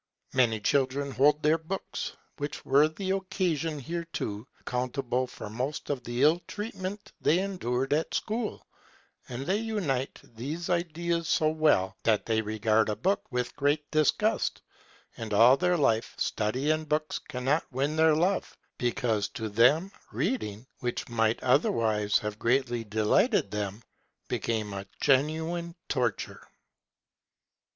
[0.33, 6.23] Many children hold their books, which were the occasion hereto, accountable for most of the
[6.23, 8.65] ill treatment they endured at school,
[9.29, 14.63] and they unite these ideas so well that they regard a book with great disgust,
[15.17, 17.95] and all their life study and books 30 LEIBNITZ'S CRITIQUE OF LOCKE [m cannot win
[17.95, 23.83] their love, because to them reading, which might otherwise have greatly delighted them,
[24.27, 26.47] became a genuine tor ture.